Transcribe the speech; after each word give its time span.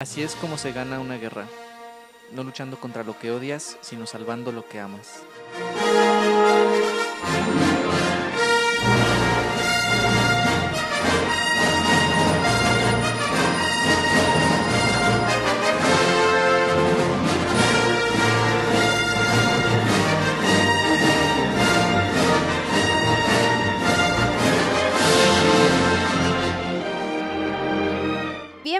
Así 0.00 0.22
es 0.22 0.36
como 0.36 0.58
se 0.58 0.70
gana 0.70 1.00
una 1.00 1.16
guerra, 1.16 1.48
no 2.30 2.44
luchando 2.44 2.78
contra 2.78 3.02
lo 3.02 3.18
que 3.18 3.32
odias, 3.32 3.78
sino 3.80 4.06
salvando 4.06 4.52
lo 4.52 4.64
que 4.68 4.78
amas. 4.78 5.24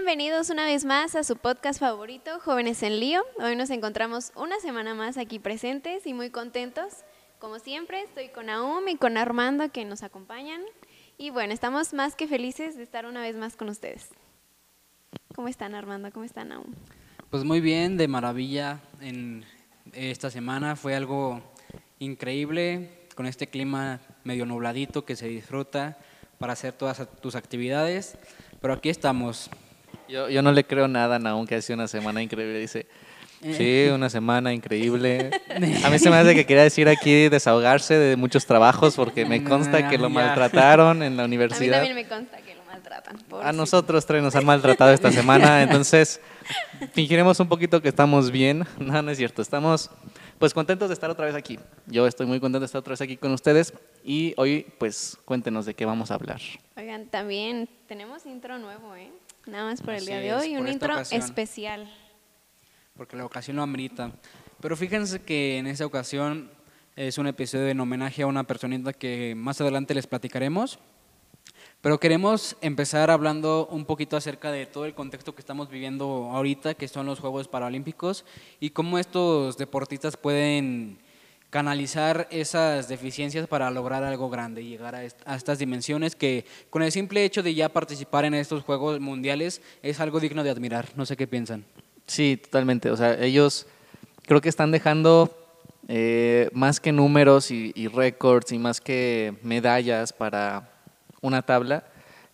Bienvenidos 0.08 0.48
una 0.48 0.64
vez 0.64 0.86
más 0.86 1.14
a 1.16 1.22
su 1.22 1.36
podcast 1.36 1.80
favorito, 1.80 2.40
Jóvenes 2.40 2.82
en 2.82 2.98
Lío. 2.98 3.20
Hoy 3.44 3.56
nos 3.56 3.68
encontramos 3.68 4.32
una 4.36 4.58
semana 4.58 4.94
más 4.94 5.18
aquí 5.18 5.38
presentes 5.38 6.06
y 6.06 6.14
muy 6.14 6.30
contentos. 6.30 7.04
Como 7.38 7.58
siempre, 7.58 8.00
estoy 8.00 8.30
con 8.30 8.48
Aum 8.48 8.88
y 8.88 8.96
con 8.96 9.18
Armando 9.18 9.70
que 9.70 9.84
nos 9.84 10.02
acompañan. 10.02 10.62
Y 11.18 11.28
bueno, 11.28 11.52
estamos 11.52 11.92
más 11.92 12.14
que 12.16 12.26
felices 12.26 12.78
de 12.78 12.84
estar 12.84 13.04
una 13.04 13.20
vez 13.20 13.36
más 13.36 13.54
con 13.54 13.68
ustedes. 13.68 14.08
¿Cómo 15.34 15.48
están 15.48 15.74
Armando? 15.74 16.10
¿Cómo 16.10 16.24
están 16.24 16.52
Aum? 16.52 16.72
Pues 17.28 17.44
muy 17.44 17.60
bien, 17.60 17.98
de 17.98 18.08
maravilla 18.08 18.80
en 19.02 19.44
esta 19.92 20.30
semana. 20.30 20.74
Fue 20.74 20.96
algo 20.96 21.42
increíble 21.98 23.06
con 23.14 23.26
este 23.26 23.48
clima 23.48 24.00
medio 24.24 24.46
nubladito 24.46 25.04
que 25.04 25.16
se 25.16 25.28
disfruta 25.28 25.98
para 26.38 26.54
hacer 26.54 26.72
todas 26.72 27.06
tus 27.20 27.34
actividades. 27.34 28.16
Pero 28.62 28.72
aquí 28.72 28.88
estamos, 28.88 29.50
Yo, 30.08 30.28
yo 30.28 30.42
no 30.42 30.52
le 30.52 30.64
creo 30.64 30.88
nada 30.88 31.18
Naum 31.18 31.46
que 31.46 31.54
ha 31.56 31.62
sido 31.62 31.76
una 31.76 31.88
semana 31.88 32.22
increíble. 32.22 32.58
Dice, 32.58 32.86
sí, 33.42 33.88
una 33.92 34.08
semana 34.10 34.52
increíble. 34.52 35.30
A 35.84 35.90
mí 35.90 35.98
se 35.98 36.10
me 36.10 36.16
hace 36.16 36.34
que 36.34 36.46
quería 36.46 36.62
decir 36.62 36.88
aquí 36.88 37.28
desahogarse 37.28 37.94
de 37.98 38.16
muchos 38.16 38.46
trabajos 38.46 38.96
porque 38.96 39.24
me 39.24 39.44
consta 39.44 39.88
que 39.88 39.98
lo 39.98 40.08
Ya. 40.08 40.14
maltrataron 40.14 41.02
en 41.02 41.16
la 41.16 41.24
A 41.24 41.28
mí 41.28 41.36
universidad. 41.36 41.76
también 41.78 41.94
me 41.94 42.06
consta 42.08 42.38
que 42.38 42.54
lo 42.54 42.64
maltratan. 42.64 43.16
A 43.42 43.52
nosotros 43.52 44.06
tres 44.06 44.22
nos 44.22 44.34
han 44.34 44.44
maltratado 44.46 44.92
esta 44.92 45.12
semana, 45.12 45.62
entonces 45.62 46.20
fingiremos 46.92 47.38
un 47.40 47.48
poquito 47.48 47.80
que 47.82 47.88
estamos 47.88 48.30
bien. 48.30 48.64
No, 48.78 49.02
no 49.02 49.10
es 49.10 49.18
cierto. 49.18 49.42
Estamos 49.42 49.90
pues 50.38 50.54
contentos 50.54 50.88
de 50.88 50.94
estar 50.94 51.10
otra 51.10 51.26
vez 51.26 51.34
aquí. 51.34 51.58
Yo 51.86 52.06
estoy 52.06 52.24
muy 52.26 52.38
contento 52.40 52.60
de 52.60 52.66
estar 52.66 52.78
otra 52.78 52.92
vez 52.92 53.00
aquí 53.00 53.16
con 53.16 53.32
ustedes 53.32 53.74
y 54.04 54.34
hoy 54.36 54.66
pues 54.78 55.18
cuéntenos 55.24 55.66
de 55.66 55.74
qué 55.74 55.84
vamos 55.84 56.10
a 56.10 56.14
hablar. 56.14 56.40
Oigan, 56.76 57.06
también 57.06 57.68
tenemos 57.88 58.24
intro 58.24 58.56
nuevo, 58.58 58.94
¿eh? 58.94 59.10
Nada 59.48 59.64
más 59.64 59.80
por 59.80 59.94
el 59.94 60.04
día 60.04 60.18
de 60.18 60.34
hoy, 60.34 60.56
un 60.58 60.68
intro 60.68 60.92
ocasión. 60.92 61.22
especial. 61.22 61.90
porque 62.94 63.16
la 63.16 63.24
ocasión 63.24 63.56
lo 63.56 63.62
amerita. 63.62 64.12
Pero 64.60 64.76
fíjense 64.76 65.22
que 65.22 65.56
en 65.56 65.66
esta 65.66 65.86
ocasión 65.86 66.50
es 66.96 67.16
un 67.16 67.28
episodio 67.28 67.68
en 67.68 67.80
homenaje 67.80 68.22
a 68.22 68.26
una 68.26 68.44
personita 68.44 68.92
que 68.92 69.34
más 69.34 69.58
adelante 69.62 69.94
les 69.94 70.06
platicaremos. 70.06 70.78
Pero 71.80 71.98
queremos 71.98 72.56
empezar 72.60 73.10
hablando 73.10 73.68
un 73.70 73.86
poquito 73.86 74.18
acerca 74.18 74.52
de 74.52 74.66
todo 74.66 74.84
el 74.84 74.94
contexto 74.94 75.34
que 75.34 75.40
estamos 75.40 75.70
viviendo 75.70 76.28
ahorita, 76.30 76.74
que 76.74 76.86
son 76.86 77.06
los 77.06 77.20
Juegos 77.20 77.48
Paralímpicos, 77.48 78.26
y 78.60 78.70
cómo 78.70 78.98
estos 78.98 79.56
deportistas 79.56 80.18
pueden 80.18 80.98
canalizar 81.50 82.28
esas 82.30 82.88
deficiencias 82.88 83.46
para 83.46 83.70
lograr 83.70 84.04
algo 84.04 84.28
grande 84.28 84.60
y 84.62 84.68
llegar 84.68 84.94
a, 84.94 85.04
est- 85.04 85.20
a 85.24 85.34
estas 85.34 85.58
dimensiones 85.58 86.14
que 86.14 86.44
con 86.68 86.82
el 86.82 86.92
simple 86.92 87.24
hecho 87.24 87.42
de 87.42 87.54
ya 87.54 87.68
participar 87.70 88.24
en 88.26 88.34
estos 88.34 88.62
Juegos 88.64 89.00
Mundiales 89.00 89.62
es 89.82 89.98
algo 90.00 90.20
digno 90.20 90.44
de 90.44 90.50
admirar. 90.50 90.88
No 90.94 91.06
sé 91.06 91.16
qué 91.16 91.26
piensan. 91.26 91.64
Sí, 92.06 92.36
totalmente. 92.42 92.90
O 92.90 92.96
sea, 92.96 93.14
ellos 93.22 93.66
creo 94.26 94.40
que 94.42 94.48
están 94.50 94.70
dejando 94.70 95.34
eh, 95.88 96.50
más 96.52 96.80
que 96.80 96.92
números 96.92 97.50
y, 97.50 97.72
y 97.74 97.88
récords 97.88 98.52
y 98.52 98.58
más 98.58 98.80
que 98.80 99.34
medallas 99.42 100.12
para 100.12 100.70
una 101.22 101.40
tabla, 101.42 101.84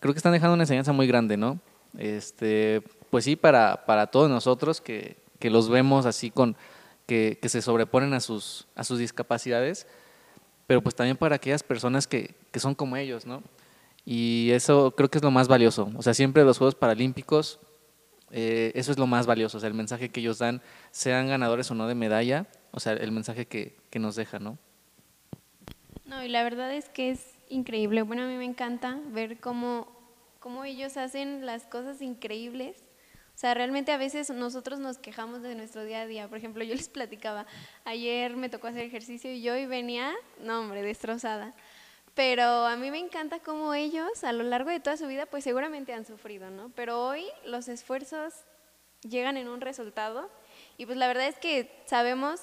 creo 0.01 0.13
que 0.13 0.17
están 0.19 0.33
dejando 0.33 0.53
una 0.55 0.63
enseñanza 0.63 0.91
muy 0.91 1.07
grande, 1.07 1.37
¿no? 1.37 1.59
Este, 1.97 2.81
pues 3.09 3.23
sí, 3.23 3.37
para, 3.37 3.85
para 3.85 4.07
todos 4.07 4.29
nosotros 4.29 4.81
que, 4.81 5.15
que 5.39 5.49
los 5.49 5.69
vemos 5.69 6.05
así 6.05 6.29
con, 6.31 6.57
que, 7.05 7.37
que 7.41 7.49
se 7.49 7.61
sobreponen 7.61 8.13
a 8.13 8.19
sus, 8.19 8.67
a 8.75 8.83
sus 8.83 8.99
discapacidades, 8.99 9.87
pero 10.67 10.81
pues 10.81 10.95
también 10.95 11.17
para 11.17 11.35
aquellas 11.35 11.63
personas 11.63 12.07
que, 12.07 12.35
que 12.51 12.59
son 12.59 12.75
como 12.75 12.97
ellos, 12.97 13.25
¿no? 13.25 13.43
Y 14.05 14.49
eso 14.51 14.93
creo 14.95 15.09
que 15.09 15.17
es 15.17 15.23
lo 15.23 15.31
más 15.31 15.47
valioso. 15.47 15.91
O 15.95 16.01
sea, 16.01 16.13
siempre 16.13 16.43
los 16.43 16.57
Juegos 16.57 16.75
Paralímpicos 16.75 17.59
eh, 18.31 18.71
eso 18.75 18.91
es 18.91 18.97
lo 18.97 19.07
más 19.07 19.27
valioso, 19.27 19.57
o 19.57 19.59
sea, 19.59 19.67
el 19.67 19.75
mensaje 19.75 20.09
que 20.09 20.19
ellos 20.19 20.39
dan, 20.39 20.61
sean 20.91 21.27
ganadores 21.27 21.69
o 21.71 21.75
no 21.75 21.87
de 21.87 21.95
medalla, 21.95 22.47
o 22.71 22.79
sea, 22.79 22.93
el 22.93 23.11
mensaje 23.11 23.45
que, 23.45 23.77
que 23.89 23.99
nos 23.99 24.15
deja, 24.15 24.39
¿no? 24.39 24.57
No, 26.05 26.23
y 26.23 26.27
la 26.27 26.43
verdad 26.43 26.73
es 26.73 26.89
que 26.89 27.11
es 27.11 27.35
increíble. 27.49 28.01
Bueno, 28.01 28.23
a 28.23 28.27
mí 28.27 28.35
me 28.35 28.45
encanta 28.45 28.99
ver 29.11 29.39
cómo, 29.39 29.87
cómo 30.39 30.65
ellos 30.65 30.97
hacen 30.97 31.45
las 31.45 31.65
cosas 31.65 32.01
increíbles. 32.01 32.84
O 33.35 33.37
sea, 33.37 33.53
realmente 33.53 33.91
a 33.91 33.97
veces 33.97 34.29
nosotros 34.29 34.79
nos 34.79 34.97
quejamos 34.97 35.41
de 35.41 35.55
nuestro 35.55 35.83
día 35.83 36.01
a 36.01 36.07
día. 36.07 36.29
Por 36.29 36.37
ejemplo, 36.37 36.63
yo 36.63 36.73
les 36.75 36.87
platicaba, 36.87 37.45
ayer 37.83 38.37
me 38.37 38.47
tocó 38.47 38.67
hacer 38.67 38.83
ejercicio 38.83 39.31
y 39.31 39.41
yo 39.41 39.57
y 39.57 39.65
venía, 39.65 40.13
no 40.39 40.61
hombre, 40.61 40.81
destrozada. 40.81 41.53
Pero 42.13 42.43
a 42.43 42.77
mí 42.77 42.91
me 42.91 42.99
encanta 42.99 43.39
cómo 43.39 43.73
ellos 43.73 44.23
a 44.23 44.31
lo 44.31 44.43
largo 44.43 44.69
de 44.69 44.79
toda 44.79 44.95
su 44.95 45.05
vida 45.05 45.25
pues 45.25 45.43
seguramente 45.43 45.93
han 45.93 46.05
sufrido, 46.05 46.49
¿no? 46.49 46.71
Pero 46.73 47.05
hoy 47.05 47.25
los 47.45 47.67
esfuerzos 47.67 48.33
llegan 49.01 49.35
en 49.35 49.49
un 49.49 49.59
resultado 49.59 50.29
y 50.77 50.85
pues 50.85 50.97
la 50.97 51.07
verdad 51.07 51.27
es 51.27 51.37
que 51.37 51.69
sabemos 51.85 52.39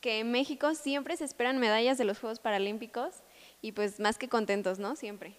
que 0.00 0.18
en 0.18 0.32
México 0.32 0.74
siempre 0.74 1.16
se 1.16 1.24
esperan 1.24 1.58
medallas 1.58 1.98
de 1.98 2.04
los 2.04 2.18
Juegos 2.18 2.40
Paralímpicos 2.40 3.14
y 3.60 3.70
pues 3.70 4.00
más 4.00 4.18
que 4.18 4.28
contentos, 4.28 4.80
¿no? 4.80 4.96
Siempre. 4.96 5.36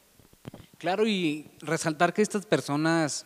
Claro, 0.78 1.06
y 1.06 1.52
resaltar 1.60 2.14
que 2.14 2.22
estas 2.22 2.46
personas 2.46 3.26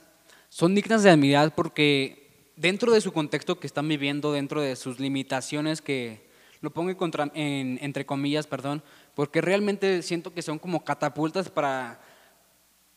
son 0.49 0.75
dignas 0.75 1.03
de 1.03 1.09
admirar 1.09 1.53
porque 1.55 2.51
dentro 2.55 2.91
de 2.91 3.01
su 3.01 3.11
contexto 3.13 3.59
que 3.59 3.67
están 3.67 3.87
viviendo, 3.87 4.31
dentro 4.31 4.61
de 4.61 4.75
sus 4.75 4.99
limitaciones 4.99 5.81
que 5.81 6.27
lo 6.61 6.71
pongo 6.71 6.89
en 6.89 6.95
contra- 6.95 7.31
en- 7.35 7.77
entre 7.81 8.05
comillas, 8.05 8.47
perdón, 8.47 8.81
porque 9.13 9.41
realmente 9.41 10.01
siento 10.01 10.33
que 10.33 10.41
son 10.41 10.57
como 10.57 10.83
catapultas 10.83 11.49
para 11.49 11.99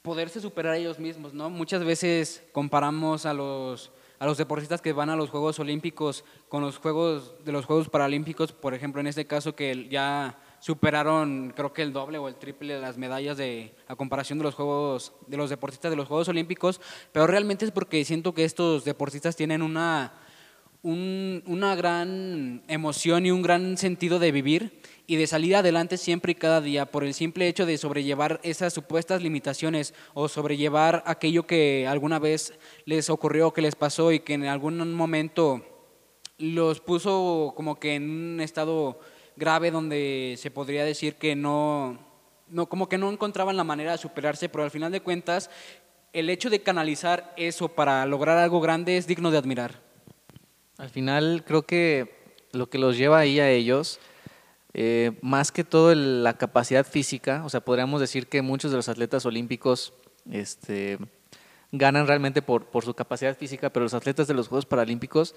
poderse 0.02 0.40
superar 0.40 0.76
ellos 0.76 0.98
mismos, 0.98 1.34
¿no? 1.34 1.50
Muchas 1.50 1.84
veces 1.84 2.42
comparamos 2.52 3.26
a 3.26 3.34
los 3.34 3.90
a 4.18 4.26
los 4.26 4.36
deportistas 4.36 4.82
que 4.82 4.92
van 4.92 5.08
a 5.08 5.16
los 5.16 5.30
Juegos 5.30 5.58
Olímpicos 5.60 6.24
con 6.50 6.60
los 6.62 6.76
Juegos 6.76 7.42
de 7.42 7.52
los 7.52 7.64
Juegos 7.64 7.88
Paralímpicos, 7.88 8.52
por 8.52 8.74
ejemplo, 8.74 9.00
en 9.00 9.06
este 9.06 9.26
caso 9.26 9.56
que 9.56 9.88
ya 9.88 10.38
superaron 10.60 11.52
creo 11.56 11.72
que 11.72 11.82
el 11.82 11.92
doble 11.92 12.18
o 12.18 12.28
el 12.28 12.36
triple 12.36 12.74
de 12.74 12.80
las 12.80 12.96
medallas 12.98 13.36
de 13.36 13.74
a 13.88 13.96
comparación 13.96 14.38
de 14.38 14.44
los 14.44 14.54
Juegos 14.54 15.12
de 15.26 15.36
los 15.36 15.50
deportistas 15.50 15.90
de 15.90 15.96
los 15.96 16.06
Juegos 16.06 16.28
Olímpicos, 16.28 16.80
pero 17.12 17.26
realmente 17.26 17.64
es 17.64 17.70
porque 17.70 18.04
siento 18.04 18.34
que 18.34 18.44
estos 18.44 18.84
deportistas 18.84 19.36
tienen 19.36 19.62
una 19.62 20.12
un- 20.82 21.42
una 21.46 21.74
gran 21.74 22.62
emoción 22.68 23.26
y 23.26 23.30
un 23.30 23.42
gran 23.42 23.76
sentido 23.76 24.18
de 24.18 24.32
vivir 24.32 24.80
y 25.06 25.16
de 25.16 25.26
salir 25.26 25.56
adelante 25.56 25.98
siempre 25.98 26.32
y 26.32 26.36
cada 26.36 26.62
día 26.62 26.86
por 26.86 27.04
el 27.04 27.12
simple 27.12 27.48
hecho 27.48 27.66
de 27.66 27.76
sobrellevar 27.76 28.40
esas 28.44 28.72
supuestas 28.72 29.20
limitaciones 29.22 29.92
o 30.14 30.28
sobrellevar 30.28 31.02
aquello 31.04 31.46
que 31.46 31.86
alguna 31.86 32.18
vez 32.18 32.54
les 32.86 33.10
ocurrió, 33.10 33.52
que 33.52 33.60
les 33.60 33.74
pasó 33.74 34.10
y 34.12 34.20
que 34.20 34.32
en 34.34 34.44
algún 34.44 34.94
momento 34.94 35.62
los 36.38 36.80
puso 36.80 37.52
como 37.56 37.78
que 37.78 37.96
en 37.96 38.08
un 38.08 38.40
estado 38.40 39.00
grave 39.40 39.72
donde 39.72 40.36
se 40.38 40.52
podría 40.52 40.84
decir 40.84 41.16
que 41.16 41.34
no, 41.34 41.98
no 42.48 42.66
como 42.66 42.88
que 42.88 42.98
no 42.98 43.10
encontraban 43.10 43.56
la 43.56 43.64
manera 43.64 43.92
de 43.92 43.98
superarse, 43.98 44.48
pero 44.48 44.62
al 44.62 44.70
final 44.70 44.92
de 44.92 45.00
cuentas 45.00 45.50
el 46.12 46.30
hecho 46.30 46.50
de 46.50 46.62
canalizar 46.62 47.32
eso 47.36 47.68
para 47.68 48.04
lograr 48.06 48.38
algo 48.38 48.60
grande 48.60 48.96
es 48.96 49.06
digno 49.06 49.30
de 49.30 49.38
admirar. 49.38 49.80
Al 50.76 50.90
final 50.90 51.44
creo 51.44 51.62
que 51.62 52.20
lo 52.52 52.68
que 52.68 52.78
los 52.78 52.96
lleva 52.96 53.18
ahí 53.18 53.40
a 53.40 53.50
ellos, 53.50 54.00
eh, 54.74 55.12
más 55.22 55.52
que 55.52 55.64
todo 55.64 55.94
la 55.94 56.34
capacidad 56.36 56.86
física, 56.86 57.42
o 57.44 57.48
sea, 57.48 57.60
podríamos 57.60 58.00
decir 58.00 58.26
que 58.26 58.42
muchos 58.42 58.70
de 58.70 58.76
los 58.76 58.88
atletas 58.88 59.24
olímpicos 59.26 59.92
este, 60.30 60.98
ganan 61.72 62.06
realmente 62.06 62.42
por, 62.42 62.66
por 62.66 62.84
su 62.84 62.94
capacidad 62.94 63.36
física, 63.36 63.70
pero 63.70 63.84
los 63.84 63.94
atletas 63.94 64.26
de 64.26 64.34
los 64.34 64.48
Juegos 64.48 64.66
Paralímpicos, 64.66 65.34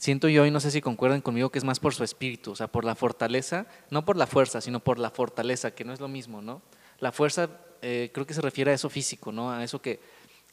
siento 0.00 0.28
yo, 0.28 0.46
y 0.46 0.50
no 0.50 0.60
sé 0.60 0.70
si 0.70 0.80
concuerdan 0.80 1.20
conmigo, 1.20 1.50
que 1.50 1.58
es 1.58 1.64
más 1.64 1.78
por 1.78 1.94
su 1.94 2.02
espíritu, 2.02 2.52
o 2.52 2.56
sea, 2.56 2.68
por 2.68 2.84
la 2.84 2.94
fortaleza, 2.94 3.66
no 3.90 4.04
por 4.04 4.16
la 4.16 4.26
fuerza, 4.26 4.62
sino 4.62 4.80
por 4.80 4.98
la 4.98 5.10
fortaleza, 5.10 5.72
que 5.72 5.84
no 5.84 5.92
es 5.92 6.00
lo 6.00 6.08
mismo, 6.08 6.40
¿no? 6.40 6.62
La 7.00 7.12
fuerza 7.12 7.50
eh, 7.82 8.10
creo 8.12 8.26
que 8.26 8.32
se 8.32 8.40
refiere 8.40 8.70
a 8.70 8.74
eso 8.74 8.88
físico, 8.88 9.30
¿no? 9.30 9.52
A 9.52 9.62
eso 9.62 9.82
que, 9.82 10.00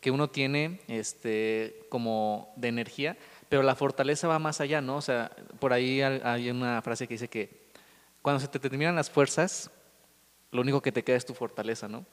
que 0.01 0.11
uno 0.11 0.29
tiene 0.29 0.81
este, 0.89 1.85
como 1.87 2.53
de 2.57 2.67
energía, 2.67 3.17
pero 3.47 3.63
la 3.63 3.75
fortaleza 3.75 4.27
va 4.27 4.37
más 4.37 4.59
allá, 4.59 4.81
¿no? 4.81 4.97
O 4.97 5.01
sea, 5.01 5.31
por 5.59 5.71
ahí 5.71 6.01
hay 6.01 6.49
una 6.49 6.81
frase 6.81 7.07
que 7.07 7.13
dice 7.13 7.29
que 7.29 7.67
cuando 8.21 8.41
se 8.41 8.49
te 8.49 8.59
terminan 8.59 8.95
las 8.95 9.09
fuerzas, 9.09 9.71
lo 10.51 10.61
único 10.61 10.81
que 10.81 10.91
te 10.91 11.05
queda 11.05 11.15
es 11.15 11.25
tu 11.25 11.33
fortaleza, 11.33 11.87
¿no? 11.87 12.05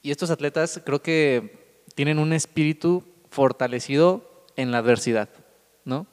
Y 0.00 0.12
estos 0.12 0.30
atletas 0.30 0.80
creo 0.84 1.02
que 1.02 1.74
tienen 1.96 2.20
un 2.20 2.32
espíritu 2.32 3.02
fortalecido 3.30 4.46
en 4.54 4.70
la 4.70 4.78
adversidad, 4.78 5.28
¿no? 5.84 6.06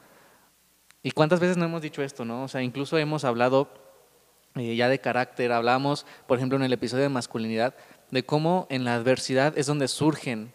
¿Y 1.02 1.12
cuántas 1.12 1.40
veces 1.40 1.58
no 1.58 1.66
hemos 1.66 1.82
dicho 1.82 2.02
esto, 2.04 2.26
no? 2.26 2.44
O 2.44 2.48
sea, 2.48 2.62
incluso 2.62 2.98
hemos 2.98 3.24
hablado 3.24 3.70
eh, 4.56 4.76
ya 4.76 4.90
de 4.90 5.00
carácter, 5.00 5.52
hablamos, 5.52 6.06
por 6.28 6.38
ejemplo, 6.38 6.58
en 6.58 6.64
el 6.64 6.74
episodio 6.74 7.04
de 7.04 7.10
masculinidad, 7.10 7.76
de 8.12 8.26
cómo 8.26 8.68
en 8.70 8.84
la 8.84 8.96
adversidad 8.96 9.58
es 9.58 9.68
donde 9.68 9.88
surgen 9.88 10.52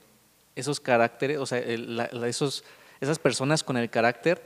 esos 0.56 0.81
caracteres, 0.81 1.38
o 1.38 1.46
sea, 1.46 1.58
esos, 1.58 2.64
esas 3.00 3.19
personas 3.19 3.62
con 3.62 3.76
el 3.76 3.91
carácter 3.91 4.44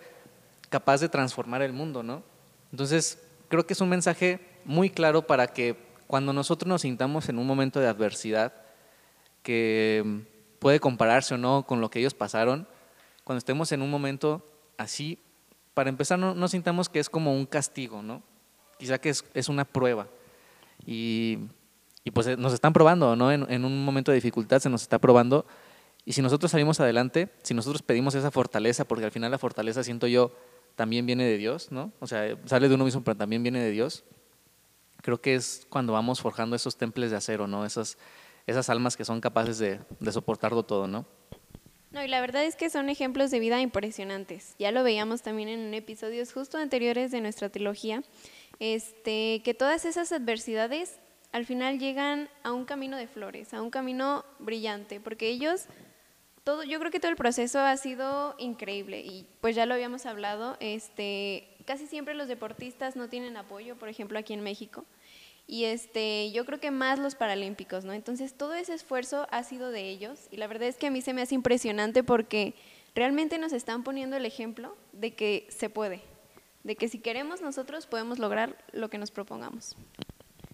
capaz 0.68 1.00
de 1.00 1.08
transformar 1.08 1.62
el 1.62 1.72
mundo, 1.72 2.02
¿no? 2.02 2.22
Entonces, 2.70 3.18
creo 3.48 3.66
que 3.66 3.72
es 3.72 3.80
un 3.80 3.88
mensaje 3.88 4.40
muy 4.64 4.90
claro 4.90 5.26
para 5.26 5.48
que 5.48 5.76
cuando 6.06 6.32
nosotros 6.32 6.68
nos 6.68 6.82
sintamos 6.82 7.28
en 7.28 7.38
un 7.38 7.46
momento 7.46 7.80
de 7.80 7.88
adversidad, 7.88 8.52
que 9.42 10.24
puede 10.58 10.80
compararse 10.80 11.34
o 11.34 11.38
no 11.38 11.64
con 11.66 11.80
lo 11.80 11.90
que 11.90 12.00
ellos 12.00 12.14
pasaron, 12.14 12.68
cuando 13.24 13.38
estemos 13.38 13.72
en 13.72 13.82
un 13.82 13.90
momento 13.90 14.44
así, 14.76 15.18
para 15.78 15.90
empezar, 15.90 16.18
no, 16.18 16.48
sintamos 16.48 16.88
que 16.88 16.98
es 16.98 17.08
como 17.08 17.32
un 17.32 17.46
castigo, 17.46 18.02
¿no? 18.02 18.20
Quizá 18.80 18.98
que 18.98 19.10
es, 19.10 19.24
es 19.32 19.48
una 19.48 19.64
prueba. 19.64 20.08
Y, 20.84 21.38
y, 22.02 22.10
pues 22.10 22.26
eh, 22.26 22.36
nos 22.36 22.52
están 22.52 22.72
probando, 22.72 23.14
¿no? 23.14 23.30
En, 23.30 23.48
en, 23.48 23.64
un 23.64 23.84
momento 23.84 24.10
de 24.10 24.16
dificultad 24.16 24.58
se 24.58 24.68
nos 24.68 24.82
está 24.82 24.98
probando. 24.98 25.46
Y 26.04 26.14
si 26.14 26.20
nosotros 26.20 26.50
salimos 26.50 26.80
adelante, 26.80 27.28
si 27.44 27.54
nosotros 27.54 27.82
pedimos 27.82 28.16
esa 28.16 28.32
fortaleza, 28.32 28.86
porque 28.86 29.04
al 29.04 29.12
final 29.12 29.30
la 29.30 29.38
fortaleza, 29.38 29.84
siento 29.84 30.08
yo, 30.08 30.32
también 30.74 31.06
viene 31.06 31.24
de 31.24 31.38
Dios, 31.38 31.70
¿no? 31.70 31.92
O 32.00 32.08
sea, 32.08 32.36
sale 32.46 32.68
de 32.68 32.74
uno 32.74 32.84
mismo, 32.84 33.04
pero 33.04 33.16
también 33.16 33.44
viene 33.44 33.60
de 33.60 33.70
Dios. 33.70 34.02
Creo 35.00 35.20
que 35.20 35.36
es 35.36 35.64
cuando 35.70 35.92
vamos 35.92 36.20
forjando 36.20 36.56
esos 36.56 36.76
temples 36.76 37.12
de 37.12 37.18
acero, 37.18 37.46
¿no? 37.46 37.64
Esas, 37.64 37.98
esas 38.48 38.68
almas 38.68 38.96
que 38.96 39.04
son 39.04 39.20
capaces 39.20 39.58
de, 39.60 39.78
de 40.00 40.10
soportarlo 40.10 40.64
todo, 40.64 40.88
¿no? 40.88 41.06
No, 41.90 42.04
y 42.04 42.08
la 42.08 42.20
verdad 42.20 42.44
es 42.44 42.54
que 42.54 42.68
son 42.68 42.90
ejemplos 42.90 43.30
de 43.30 43.40
vida 43.40 43.60
impresionantes. 43.60 44.54
Ya 44.58 44.72
lo 44.72 44.82
veíamos 44.82 45.22
también 45.22 45.48
en 45.48 45.72
episodios 45.72 46.32
justo 46.32 46.58
anteriores 46.58 47.10
de 47.10 47.22
nuestra 47.22 47.48
trilogía, 47.48 48.02
este, 48.60 49.40
que 49.42 49.54
todas 49.54 49.86
esas 49.86 50.12
adversidades 50.12 50.98
al 51.32 51.46
final 51.46 51.78
llegan 51.78 52.28
a 52.42 52.52
un 52.52 52.66
camino 52.66 52.96
de 52.96 53.06
flores, 53.06 53.54
a 53.54 53.62
un 53.62 53.70
camino 53.70 54.24
brillante, 54.38 55.00
porque 55.00 55.28
ellos, 55.28 55.66
todo, 56.44 56.62
yo 56.62 56.78
creo 56.78 56.90
que 56.90 57.00
todo 57.00 57.10
el 57.10 57.16
proceso 57.16 57.60
ha 57.60 57.76
sido 57.76 58.34
increíble 58.38 59.00
y 59.00 59.26
pues 59.40 59.56
ya 59.56 59.64
lo 59.64 59.74
habíamos 59.74 60.04
hablado, 60.04 60.56
este, 60.60 61.48
casi 61.64 61.86
siempre 61.86 62.14
los 62.14 62.28
deportistas 62.28 62.96
no 62.96 63.08
tienen 63.08 63.36
apoyo, 63.36 63.76
por 63.76 63.88
ejemplo 63.88 64.18
aquí 64.18 64.34
en 64.34 64.42
México 64.42 64.84
y 65.50 65.64
este, 65.64 66.30
yo 66.30 66.44
creo 66.44 66.60
que 66.60 66.70
más 66.70 66.98
los 66.98 67.14
paralímpicos, 67.14 67.86
¿no? 67.86 67.94
Entonces 67.94 68.34
todo 68.34 68.52
ese 68.52 68.74
esfuerzo 68.74 69.26
ha 69.30 69.42
sido 69.42 69.70
de 69.70 69.88
ellos 69.88 70.28
y 70.30 70.36
la 70.36 70.46
verdad 70.46 70.68
es 70.68 70.76
que 70.76 70.88
a 70.88 70.90
mí 70.90 71.00
se 71.00 71.14
me 71.14 71.22
hace 71.22 71.34
impresionante 71.34 72.04
porque 72.04 72.54
realmente 72.94 73.38
nos 73.38 73.54
están 73.54 73.82
poniendo 73.82 74.14
el 74.16 74.26
ejemplo 74.26 74.76
de 74.92 75.14
que 75.14 75.46
se 75.48 75.70
puede, 75.70 76.02
de 76.64 76.76
que 76.76 76.88
si 76.88 76.98
queremos 76.98 77.40
nosotros 77.40 77.86
podemos 77.86 78.18
lograr 78.18 78.62
lo 78.72 78.90
que 78.90 78.98
nos 78.98 79.10
propongamos. 79.10 79.74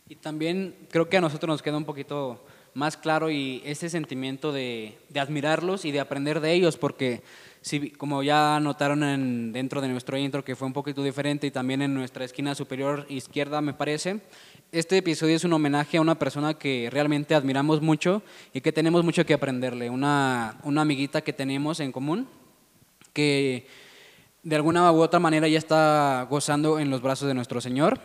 Y 0.08 0.14
también 0.14 0.76
creo 0.90 1.08
que 1.08 1.16
a 1.16 1.20
nosotros 1.20 1.48
nos 1.48 1.62
queda 1.62 1.76
un 1.76 1.84
poquito 1.84 2.44
más 2.74 2.96
claro 2.96 3.30
y 3.30 3.62
ese 3.64 3.88
sentimiento 3.88 4.52
de, 4.52 4.98
admirarlos 5.14 5.84
y 5.84 5.92
de 5.92 6.00
aprender 6.00 6.40
de 6.40 6.52
ellos, 6.52 6.76
porque 6.76 7.22
si, 7.60 7.90
como 7.90 8.22
ya 8.22 8.58
notaron 8.60 9.04
en, 9.04 9.52
dentro 9.52 9.80
de 9.80 9.88
nuestro 9.88 10.18
intro 10.18 10.44
que 10.44 10.56
fue 10.56 10.66
un 10.66 10.72
poquito 10.72 11.02
diferente 11.02 11.46
y 11.46 11.52
también 11.52 11.82
en 11.82 11.94
nuestra 11.94 12.24
esquina 12.24 12.54
superior 12.54 13.06
izquierda 13.08 13.60
me 13.60 13.72
parece, 13.72 14.20
este 14.72 14.98
episodio 14.98 15.36
es 15.36 15.44
un 15.44 15.52
homenaje 15.52 15.98
a 15.98 16.00
una 16.00 16.18
persona 16.18 16.54
que 16.54 16.88
realmente 16.90 17.36
admiramos 17.36 17.80
mucho 17.80 18.22
y 18.52 18.60
que 18.60 18.72
tenemos 18.72 19.04
mucho 19.04 19.24
que 19.24 19.34
aprenderle, 19.34 19.88
una, 19.88 20.58
una 20.64 20.82
amiguita 20.82 21.22
que 21.22 21.32
tenemos 21.32 21.78
en 21.78 21.92
común, 21.92 22.28
que 23.12 23.68
de 24.42 24.56
alguna 24.56 24.90
u 24.90 25.00
otra 25.00 25.20
manera 25.20 25.46
ya 25.46 25.58
está 25.58 26.26
gozando 26.28 26.80
en 26.80 26.90
los 26.90 27.00
brazos 27.00 27.28
de 27.28 27.34
nuestro 27.34 27.60
Señor 27.60 28.00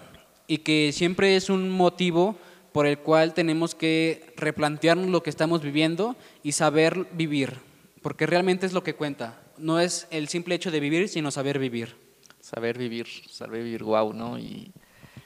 y 0.48 0.60
que 0.60 0.92
siempre 0.94 1.36
es 1.36 1.50
un 1.50 1.70
motivo 1.70 2.38
por 2.80 2.88
el 2.88 3.00
cual 3.00 3.34
tenemos 3.34 3.76
que 3.76 4.32
replantearnos 4.38 5.10
lo 5.10 5.22
que 5.22 5.30
estamos 5.30 5.62
viviendo 5.62 6.16
y 6.44 6.54
saber 6.54 7.08
vivir, 7.12 7.58
porque 8.02 8.26
realmente 8.26 8.66
es 8.66 8.72
lo 8.72 8.84
que 8.84 8.96
cuenta. 8.96 9.38
No 9.58 9.82
es 9.82 10.08
el 10.12 10.30
simple 10.30 10.56
hecho 10.56 10.72
de 10.72 10.80
vivir, 10.80 11.10
sino 11.10 11.30
saber 11.30 11.60
vivir. 11.60 11.98
Saber 12.40 12.78
vivir, 12.78 13.06
saber 13.30 13.64
vivir, 13.64 13.84
wow, 13.84 14.14
¿no? 14.14 14.40
Y 14.40 14.72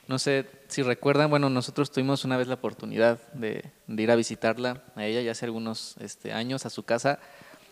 no 0.08 0.18
sé 0.18 0.48
si 0.68 0.82
recuerdan, 0.82 1.30
bueno, 1.30 1.48
nosotros 1.48 1.92
tuvimos 1.92 2.26
una 2.26 2.38
vez 2.38 2.48
la 2.48 2.56
oportunidad 2.56 3.22
de, 3.34 3.64
ir 3.88 4.10
a 4.10 4.16
visitarla 4.16 4.82
a 4.96 5.06
ella 5.06 5.22
ya 5.22 5.34
hace 5.34 5.46
algunos 5.46 5.96
este, 6.00 6.34
años 6.34 6.66
a 6.66 6.72
su 6.72 6.82
casa. 6.82 7.20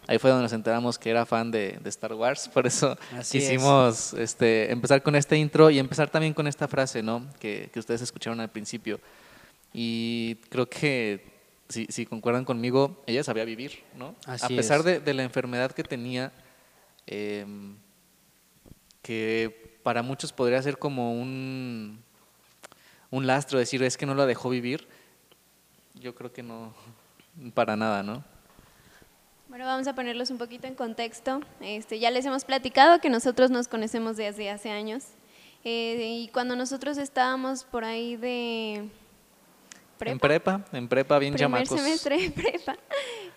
Ahí 0.06 0.20
fue 0.20 0.30
donde 0.30 0.44
nos 0.44 0.54
enteramos 0.54 1.00
que 1.00 1.10
era 1.10 1.26
fan 1.26 1.50
de, 1.50 1.80
Star 1.86 2.14
Wars, 2.14 2.48
por 2.50 2.68
eso 2.68 2.96
quisimos 3.32 4.14
este, 4.14 4.72
empezar 4.72 5.02
con 5.02 5.16
este 5.16 5.38
intro 5.38 5.72
y 5.72 5.80
empezar 5.80 6.08
también 6.12 6.36
con 6.36 6.46
esta 6.46 6.68
frase 6.68 7.02
¿no? 7.02 7.26
que, 7.40 7.72
ustedes 7.76 8.04
escucharon 8.04 8.40
al 8.42 8.50
principio. 8.52 9.00
Y 9.74 10.36
creo 10.50 10.70
que 10.70 11.32
si, 11.70 11.86
si 11.88 12.06
concuerdan 12.06 12.46
conmigo, 12.46 13.02
ella 13.08 13.24
sabía 13.24 13.46
vivir, 13.46 13.84
¿no? 13.96 14.16
a 14.26 14.48
pesar 14.48 14.84
de, 14.84 15.14
la 15.14 15.24
enfermedad 15.24 15.72
que 15.72 15.84
tenía, 15.84 16.32
em, 17.08 17.78
que 19.02 19.80
para 19.84 20.04
muchos 20.04 20.34
podría 20.34 20.62
ser 20.62 20.78
como 20.78 21.14
un, 21.14 22.04
un 23.10 23.28
lastro, 23.28 23.58
decir 23.58 23.82
es 23.84 23.98
que 23.98 24.06
no 24.06 24.14
la 24.14 24.26
dejó 24.26 24.50
vivir, 24.50 24.88
yo 25.96 26.14
creo 26.14 26.32
que 26.32 26.44
no, 26.44 26.74
para 27.54 27.76
nada, 27.76 28.04
¿no? 28.04 28.24
Bueno, 29.48 29.66
vamos 29.66 29.86
a 29.88 29.96
ponerlos 29.96 30.32
un 30.32 30.38
poquito 30.38 30.68
en 30.68 30.76
contexto. 30.76 31.42
Este, 31.60 32.00
ya 32.00 32.10
les 32.10 32.26
hemos 32.26 32.46
platicado 32.46 33.02
que 33.02 33.10
nosotros 33.10 33.52
nos 33.52 33.68
conocemos 33.68 34.16
desde 34.16 34.50
hace 34.50 34.72
años. 34.72 35.04
Eh, 35.66 36.22
y 36.22 36.30
cuando 36.30 36.56
nosotros 36.56 36.98
estábamos 36.98 37.66
por 37.66 37.84
ahí 37.84 38.16
de... 38.16 38.90
Prepa, 40.02 40.12
en 40.14 40.20
prepa, 40.20 40.66
en 40.72 40.88
prepa 40.88 41.20
bien 41.20 41.36
primer 41.36 41.68
semestre 41.68 42.26
en 42.26 42.32
prepa. 42.34 42.76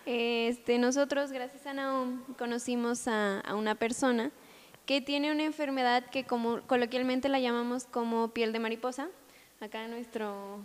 Este, 0.07 0.79
nosotros, 0.79 1.31
gracias 1.31 1.67
a 1.67 1.73
Naum, 1.73 2.23
conocimos 2.39 3.07
a, 3.07 3.41
a 3.41 3.53
una 3.53 3.75
persona 3.75 4.31
que 4.87 4.99
tiene 4.99 5.31
una 5.31 5.43
enfermedad 5.43 6.09
que 6.09 6.23
como 6.23 6.61
coloquialmente 6.61 7.29
la 7.29 7.39
llamamos 7.39 7.85
como 7.85 8.29
piel 8.29 8.51
de 8.51 8.57
mariposa, 8.57 9.09
acá 9.59 9.87
nuestro... 9.87 10.59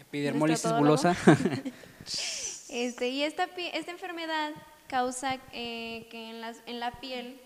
Epidermolisis 0.00 0.72
bulosa. 0.78 1.16
este, 2.68 3.08
y 3.08 3.24
esta, 3.24 3.48
esta 3.72 3.90
enfermedad 3.90 4.52
causa 4.86 5.40
eh, 5.52 6.06
que 6.12 6.30
en, 6.30 6.40
las, 6.40 6.62
en 6.66 6.78
la 6.78 7.00
piel 7.00 7.40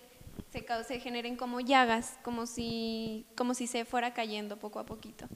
se, 0.50 0.65
se 0.85 1.00
generen 1.00 1.37
como 1.37 1.61
llagas, 1.61 2.19
como 2.23 2.45
si, 2.45 3.25
como 3.35 3.55
si 3.55 3.67
se 3.67 3.87
fuera 3.87 4.12
cayendo 4.12 4.59
poco 4.59 4.78
a 4.78 4.85
poquito. 4.85 5.26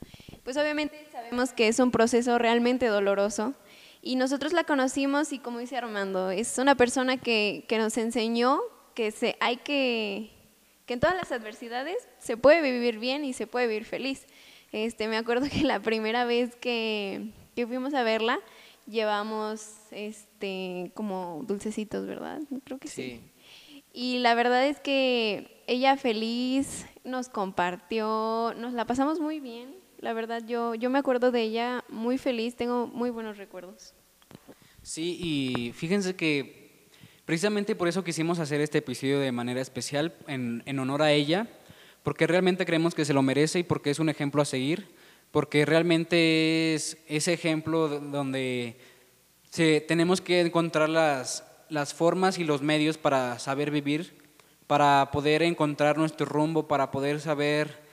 Pues 0.49 0.57
obviamente 0.57 0.97
sabemos 1.13 1.53
que 1.53 1.69
es 1.69 1.79
un 1.79 1.91
proceso 1.91 2.39
realmente 2.39 2.87
doloroso 2.87 3.53
y 4.01 4.17
nosotros 4.17 4.55
la 4.55 4.65
conocimos 4.65 5.35
y 5.35 5.41
como 5.41 5.59
dice 5.59 5.77
Armando, 5.77 6.31
es 6.31 6.57
una 6.57 6.75
persona 6.75 7.19
que, 7.19 7.67
que 7.69 7.77
nos 7.77 7.99
enseñó 7.99 8.59
que 8.95 9.11
se, 9.11 9.37
hay 9.41 9.59
que, 9.59 10.31
que 10.87 10.95
en 10.95 11.01
todas 11.01 11.17
las 11.17 11.33
adversidades 11.33 11.99
se 12.19 12.39
puede 12.39 12.63
vivir 12.63 12.99
bien 12.99 13.27
y 13.27 13.35
se 13.35 13.47
puede 13.47 13.67
vivir 13.67 13.85
feliz. 13.85 14.25
Este, 14.73 15.07
me 15.07 15.19
acuerdo 15.19 15.49
que 15.53 15.65
la 15.65 15.81
primera 15.81 16.25
vez 16.25 16.57
que, 16.57 17.29
fuimos 17.55 17.93
a 17.93 18.03
verla, 18.03 18.41
llevamos 18.87 19.75
este, 19.91 20.93
como 20.95 21.45
dulcecitos, 21.47 22.07
¿verdad? 22.07 22.41
Creo 22.65 22.79
que 22.79 22.89
sí. 22.89 23.21
Y 23.93 24.21
la 24.21 24.35
verdad 24.35 24.67
es 24.67 24.81
que 24.81 25.63
ella 25.67 25.99
feliz 25.99 26.87
nos 27.05 27.29
compartió, 27.29 28.55
nos 28.57 28.73
la 28.73 28.87
pasamos 28.87 29.21
muy 29.21 29.41
bien. 29.41 29.78
La 29.99 30.13
verdad, 30.13 30.43
yo, 30.47 30.75
yo 30.75 30.91
me 30.91 30.99
acuerdo 30.99 31.33
de 31.33 31.43
ella 31.43 31.85
muy 31.89 32.19
feliz, 32.19 32.55
tengo 32.55 32.87
muy 32.87 33.11
buenos 33.11 33.37
recuerdos. 33.37 33.95
Sí, 34.83 35.19
y 35.21 35.73
fíjense 35.73 36.15
que 36.15 36.89
precisamente 37.25 37.75
por 37.75 37.89
eso 37.89 38.05
quisimos 38.05 38.39
hacer 38.39 38.61
este 38.61 38.79
episodio 38.79 39.19
de 39.19 39.33
manera 39.33 39.61
especial, 39.61 40.15
en, 40.29 40.63
en 40.67 40.79
honor 40.79 41.03
a 41.03 41.13
ella, 41.13 41.49
porque 42.05 42.27
realmente 42.29 42.65
creemos 42.65 42.95
que 42.95 43.05
se 43.05 43.13
lo 43.13 43.23
merece 43.23 43.59
y 43.59 43.65
porque 43.65 43.91
es 43.91 43.99
un 43.99 44.09
ejemplo 44.09 44.41
a 44.41 44.45
seguir, 44.45 44.89
porque 45.33 45.67
realmente 45.67 46.75
es 46.75 46.97
ese 47.07 47.33
ejemplo 47.33 47.89
donde 47.89 48.79
tenemos 49.89 50.21
que 50.21 50.41
encontrar 50.41 50.89
las, 50.89 51.45
las 51.69 51.93
formas 51.93 52.39
y 52.39 52.45
los 52.45 52.63
medios 52.63 52.99
para 52.99 53.39
saber 53.39 53.71
vivir, 53.73 54.17
para 54.67 55.11
poder 55.11 55.43
encontrar 55.43 55.99
nuestro 55.99 56.27
rumbo, 56.27 56.69
para 56.69 56.91
poder 56.91 57.21
saber 57.21 57.88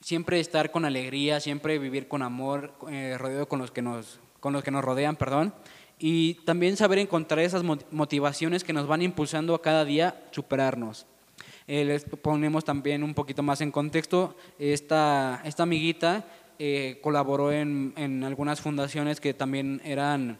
siempre 0.00 0.40
estar 0.40 0.70
con 0.70 0.84
alegría, 0.84 1.40
siempre 1.40 1.78
vivir 1.78 2.08
con 2.08 2.22
amor, 2.22 2.72
eh, 2.90 3.16
rodeado 3.18 3.48
con 3.48 3.58
los, 3.58 3.70
que 3.70 3.82
nos, 3.82 4.20
con 4.40 4.52
los 4.52 4.62
que 4.62 4.70
nos 4.70 4.84
rodean, 4.84 5.16
perdón, 5.16 5.54
y 5.98 6.34
también 6.44 6.76
saber 6.76 6.98
encontrar 6.98 7.40
esas 7.40 7.62
motivaciones 7.90 8.64
que 8.64 8.72
nos 8.72 8.86
van 8.86 9.02
impulsando 9.02 9.54
a 9.54 9.62
cada 9.62 9.84
día 9.84 10.22
superarnos. 10.30 11.06
Eh, 11.66 11.84
les 11.84 12.04
ponemos 12.04 12.64
también 12.64 13.02
un 13.02 13.14
poquito 13.14 13.42
más 13.42 13.60
en 13.60 13.70
contexto. 13.70 14.36
Esta, 14.58 15.42
esta 15.44 15.64
amiguita 15.64 16.24
eh, 16.58 16.98
colaboró 17.02 17.52
en, 17.52 17.92
en, 17.96 18.24
algunas 18.24 18.60
fundaciones 18.60 19.20
que 19.20 19.34
también 19.34 19.82
eran 19.84 20.38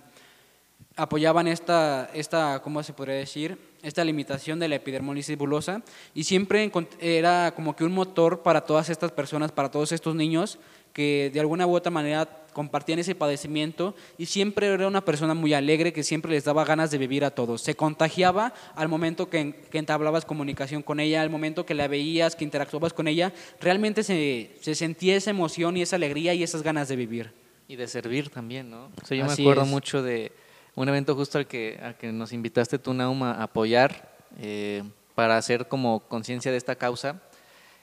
apoyaban 0.99 1.47
esta, 1.47 2.11
esta, 2.13 2.61
¿cómo 2.61 2.83
se 2.83 2.93
podría 2.93 3.15
decir? 3.15 3.57
Esta 3.83 4.05
limitación 4.05 4.59
de 4.59 4.67
la 4.67 4.75
epidermolisis 4.75 5.39
bulosa 5.39 5.83
y 6.13 6.25
siempre 6.25 6.71
era 7.01 7.53
como 7.55 7.77
que 7.77 7.85
un 7.85 7.93
motor 7.93 8.43
para 8.43 8.63
todas 8.63 8.91
estas 8.91 9.13
personas, 9.13 9.53
para 9.53 9.71
todos 9.71 9.93
estos 9.93 10.17
niños 10.17 10.59
que 10.93 11.31
de 11.33 11.39
alguna 11.39 11.67
u 11.69 11.77
otra 11.77 11.93
manera 11.93 12.29
compartían 12.53 12.99
ese 12.99 13.15
padecimiento 13.15 13.95
y 14.19 14.27
siempre 14.27 14.67
era 14.67 14.89
una 14.89 15.05
persona 15.05 15.35
muy 15.35 15.55
alegre 15.55 15.93
que 15.93 16.03
siempre 16.03 16.33
les 16.33 16.43
daba 16.43 16.65
ganas 16.65 16.91
de 16.91 16.99
vivir 16.99 17.25
a 17.25 17.31
todos. 17.31 17.63
Se 17.63 17.77
contagiaba 17.77 18.53
al 18.75 18.89
momento 18.89 19.31
que, 19.31 19.55
que 19.71 19.79
entablabas 19.79 20.25
comunicación 20.25 20.83
con 20.83 20.99
ella, 20.99 21.23
al 21.23 21.31
momento 21.31 21.65
que 21.65 21.75
la 21.75 21.87
veías, 21.87 22.35
que 22.35 22.43
interactuabas 22.43 22.93
con 22.93 23.07
ella, 23.07 23.33
realmente 23.61 24.03
se, 24.03 24.57
se 24.61 24.75
sentía 24.75 25.15
esa 25.15 25.31
emoción 25.31 25.77
y 25.77 25.83
esa 25.83 25.95
alegría 25.95 26.35
y 26.35 26.43
esas 26.43 26.63
ganas 26.63 26.89
de 26.89 26.97
vivir. 26.97 27.31
Y 27.69 27.77
de 27.77 27.87
servir 27.87 28.31
también, 28.31 28.69
¿no? 28.69 28.91
O 29.01 29.07
sea, 29.07 29.17
yo 29.17 29.25
me 29.27 29.33
acuerdo 29.33 29.67
mucho 29.67 30.03
de 30.03 30.33
un 30.79 30.89
evento 30.89 31.17
justo 31.17 31.39
al 31.39 31.47
que, 31.49 31.79
al 31.83 31.97
que 31.97 32.13
nos 32.13 32.33
invitaste 32.33 32.79
tú, 32.79 32.95
Nauma, 32.95 33.33
a 33.33 33.45
apoyar 33.45 34.17
eh, 34.39 34.85
para 35.17 35.37
hacer 35.37 35.67
como 35.67 36.01
conciencia 36.07 36.53
de 36.53 36.57
esta 36.57 36.77
causa. 36.77 37.21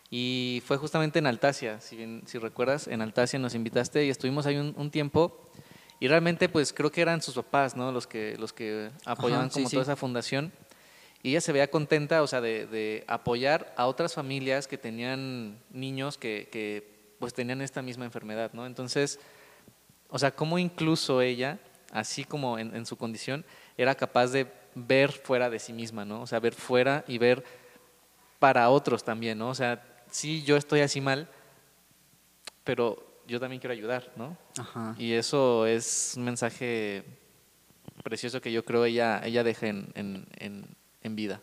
Y 0.09 0.63
fue 0.65 0.77
justamente 0.77 1.19
en 1.19 1.27
Altasia, 1.27 1.81
si, 1.81 1.97
bien, 1.97 2.23
si 2.25 2.37
recuerdas, 2.37 2.87
en 2.87 3.01
Altasia 3.01 3.37
nos 3.37 3.53
invitaste 3.53 4.05
y 4.05 4.09
estuvimos 4.09 4.45
ahí 4.45 4.55
un, 4.55 4.91
tiempo. 4.91 5.49
Y 5.99 6.07
realmente, 6.07 6.47
pues 6.47 6.71
creo 6.71 6.89
que 6.89 7.01
eran 7.01 7.21
sus 7.21 7.35
papás, 7.35 7.75
¿no? 7.75 7.91
Los 7.91 8.07
que, 8.07 8.37
los 8.37 8.53
que 8.53 8.89
apoyaban 9.03 9.49
como 9.49 9.69
toda 9.69 9.83
esa 9.83 9.97
fundación. 9.97 10.53
Y 11.21 11.31
ella 11.31 11.41
se 11.41 11.51
veía 11.51 11.69
contenta, 11.69 12.23
o 12.23 12.27
sea, 12.27 12.39
de, 12.39 12.65
de, 12.65 13.03
apoyar 13.07 13.73
a 13.75 13.87
otras 13.87 14.13
familias 14.13 14.67
que 14.67 14.77
tenían 14.77 15.59
niños 15.69 16.17
que, 16.17 16.47
que, 16.49 17.15
pues 17.19 17.33
tenían 17.33 17.61
esta 17.61 17.81
misma 17.81 18.05
enfermedad, 18.05 18.51
¿no? 18.53 18.65
Entonces, 18.65 19.19
o 20.07 20.17
sea, 20.17 20.31
cómo 20.31 20.59
incluso 20.59 21.21
ella 21.21 21.59
así 21.95 22.25
como 22.25 22.59
en, 22.59 22.85
su 22.85 22.97
condición, 22.97 23.45
era 23.77 23.95
capaz 23.95 24.27
de 24.27 24.51
ver 24.75 25.11
fuera 25.11 25.49
de 25.49 25.59
sí 25.59 25.73
misma, 25.73 26.03
¿no? 26.03 26.21
O 26.21 26.27
sea, 26.27 26.39
ver 26.39 26.53
fuera 26.53 27.03
y 27.07 27.17
ver 27.17 27.43
para 28.37 28.69
otros 28.69 29.03
también, 29.03 29.37
¿no? 29.37 29.49
O 29.49 29.55
sea, 29.55 29.81
sí, 30.11 30.43
yo 30.43 30.57
estoy 30.57 30.81
así 30.81 30.99
mal, 30.99 31.29
pero 32.63 33.21
yo 33.27 33.39
también 33.39 33.59
quiero 33.59 33.73
ayudar, 33.73 34.11
¿no? 34.17 34.37
Y 34.97 35.13
eso 35.13 35.65
es 35.65 36.13
un 36.17 36.25
mensaje 36.25 37.03
precioso 38.03 38.41
que 38.41 38.51
yo 38.51 38.65
creo 38.65 38.83
ella, 38.85 39.21
ella 39.23 39.43
deja 39.43 39.67
en, 39.67 40.27
en 40.35 41.15
vida. 41.15 41.41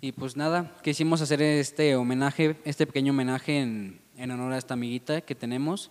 Y 0.00 0.12
pues 0.12 0.36
nada, 0.36 0.76
quisimos 0.82 1.20
hacer 1.22 1.42
este 1.42 1.96
homenaje, 1.96 2.56
este 2.64 2.86
pequeño 2.86 3.12
homenaje 3.12 3.58
en, 3.58 4.00
en 4.16 4.30
honor 4.30 4.52
a 4.52 4.58
esta 4.58 4.74
amiguita 4.74 5.22
que 5.22 5.34
tenemos. 5.34 5.90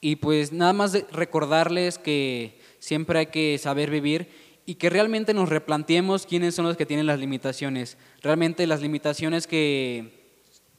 Y 0.00 0.16
pues 0.16 0.52
nada 0.52 0.72
más 0.72 0.96
recordarles 1.12 1.98
que 1.98 2.58
siempre 2.78 3.18
hay 3.18 3.26
que 3.26 3.58
saber 3.58 3.90
vivir 3.90 4.28
y 4.64 4.76
que 4.76 4.88
realmente 4.88 5.34
nos 5.34 5.48
replanteemos 5.48 6.26
quiénes 6.26 6.54
son 6.54 6.64
los 6.64 6.76
que 6.76 6.86
tienen 6.86 7.06
las 7.06 7.18
limitaciones. 7.18 7.98
Realmente 8.22 8.66
las 8.66 8.80
limitaciones 8.80 9.46
que 9.46 10.20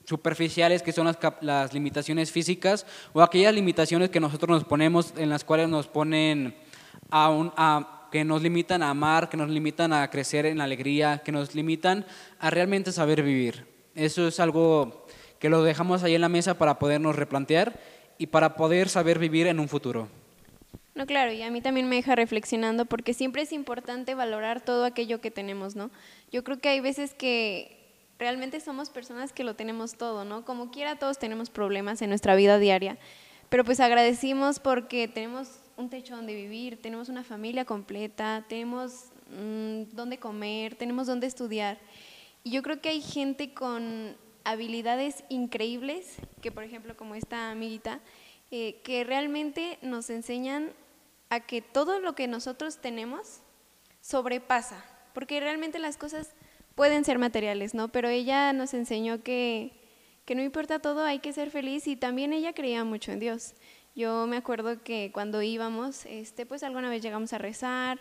superficiales 0.06 0.82
que 0.82 0.92
son 0.92 1.06
las, 1.06 1.18
las, 1.42 1.74
limitaciones 1.74 2.32
físicas 2.32 2.86
o 3.14 3.22
aquellas 3.22 3.54
limitaciones 3.54 4.10
que 4.10 4.20
nosotros 4.20 4.50
nos 4.50 4.64
ponemos 4.64 5.14
en 5.16 5.30
las 5.30 5.44
cuales 5.44 5.70
nos 5.70 5.88
ponen 5.88 6.56
a, 7.10 7.30
un, 7.30 7.54
a 7.56 8.08
que 8.12 8.26
nos 8.26 8.42
limitan 8.42 8.84
a 8.84 8.90
amar, 8.90 9.30
que 9.30 9.38
nos 9.38 9.50
limitan 9.50 9.94
a 9.94 10.10
crecer 10.10 10.46
en 10.46 10.60
alegría, 10.60 11.22
que 11.24 11.32
nos 11.32 11.56
limitan 11.56 12.06
a 12.40 12.50
realmente 12.50 12.92
saber 12.92 13.24
vivir. 13.24 13.66
Eso 13.96 14.28
es 14.28 14.40
algo 14.40 15.06
que 15.40 15.50
lo 15.50 15.64
dejamos 15.64 16.04
ahí 16.04 16.16
en 16.16 16.22
la 16.22 16.30
mesa 16.30 16.58
para 16.58 16.78
podernos 16.78 17.16
replantear 17.16 17.80
y 18.22 18.28
para 18.28 18.56
poder 18.56 18.88
saber 18.88 19.18
vivir 19.18 19.48
en 19.48 19.60
un 19.60 19.68
futuro. 19.68 20.08
No, 20.94 21.08
claro, 21.08 21.32
y 21.32 21.42
a 21.42 21.50
mí 21.50 21.60
también 21.60 21.90
me 21.90 21.96
deja 21.96 22.14
reflexionando 22.14 22.86
porque 22.86 23.16
siempre 23.16 23.42
es 23.42 23.52
importante 23.52 24.14
valorar 24.14 24.62
todo 24.62 24.86
aquello 24.86 25.22
que 25.22 25.32
tenemos, 25.32 25.76
¿no? 25.76 25.90
Yo 26.32 26.44
creo 26.44 26.60
que 26.60 26.70
hay 26.70 26.82
veces 26.82 27.16
que 27.16 27.80
realmente 28.20 28.60
somos 28.60 28.92
personas 28.92 29.34
que 29.34 29.44
lo 29.44 29.56
tenemos 29.56 29.96
todo, 29.96 30.24
¿no? 30.24 30.46
Como 30.46 30.70
quiera 30.70 31.00
todos 31.00 31.18
tenemos 31.18 31.50
problemas 31.50 32.04
en 32.04 32.10
nuestra 32.10 32.36
vida 32.36 32.60
diaria, 32.60 33.00
pero 33.50 33.66
pues 33.66 33.80
agradecimos 33.80 34.60
porque 34.60 35.08
tenemos 35.08 35.48
un 35.76 35.90
techo 35.90 36.16
donde 36.16 36.36
vivir, 36.36 36.80
tenemos 36.80 37.10
una 37.10 37.24
familia 37.24 37.66
completa, 37.66 38.46
tenemos 38.48 39.06
mm, 39.32 39.96
donde 39.96 40.20
comer, 40.20 40.76
tenemos 40.76 41.08
donde 41.08 41.26
estudiar. 41.26 41.80
Y 42.44 42.52
yo 42.52 42.62
creo 42.62 42.82
que 42.82 42.90
hay 42.90 43.02
gente 43.02 43.56
con 43.56 44.16
habilidades 44.44 45.24
increíbles, 45.30 46.18
que 46.42 46.52
por 46.52 46.64
ejemplo 46.64 46.96
como 46.98 47.16
esta 47.16 47.52
amiguita, 47.52 48.00
eh, 48.52 48.82
que 48.84 49.04
realmente 49.04 49.78
nos 49.82 50.10
enseñan 50.10 50.72
a 51.30 51.40
que 51.40 51.62
todo 51.62 52.00
lo 52.00 52.16
que 52.16 52.28
nosotros 52.28 52.80
tenemos 52.80 53.42
sobrepasa, 54.02 54.84
porque 55.14 55.40
realmente 55.40 55.80
las 55.80 55.98
cosas 55.98 56.34
pueden 56.76 57.06
ser 57.06 57.20
materiales, 57.20 57.74
¿no? 57.74 57.90
Pero 57.90 58.10
ella 58.10 58.52
nos 58.54 58.74
enseñó 58.74 59.24
que, 59.24 59.72
que 60.26 60.36
no 60.36 60.42
importa 60.42 60.80
todo, 60.80 61.04
hay 61.04 61.20
que 61.20 61.34
ser 61.34 61.52
feliz 61.52 61.88
y 61.88 61.96
también 61.96 62.34
ella 62.34 62.54
creía 62.54 62.84
mucho 62.84 63.12
en 63.12 63.20
Dios. 63.20 63.54
Yo 63.96 64.26
me 64.28 64.38
acuerdo 64.38 64.84
que 64.84 65.12
cuando 65.14 65.42
íbamos, 65.42 66.06
este, 66.06 66.46
pues 66.46 66.64
alguna 66.64 66.90
vez 66.90 67.02
llegamos 67.02 67.34
a 67.34 67.38
rezar, 67.38 68.00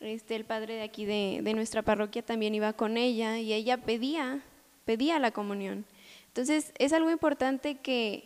este, 0.00 0.36
el 0.36 0.44
padre 0.44 0.74
de 0.74 0.82
aquí 0.82 1.04
de, 1.04 1.40
de 1.42 1.54
nuestra 1.54 1.82
parroquia 1.82 2.22
también 2.22 2.54
iba 2.54 2.72
con 2.72 2.96
ella 2.96 3.38
y 3.38 3.52
ella 3.52 3.78
pedía 3.78 4.42
pedía 4.88 5.18
la 5.18 5.32
comunión. 5.32 5.84
Entonces, 6.28 6.72
es 6.78 6.94
algo 6.94 7.10
importante 7.10 7.74
que 7.74 8.24